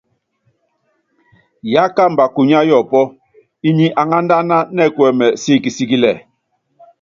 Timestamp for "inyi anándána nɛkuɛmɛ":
3.67-5.25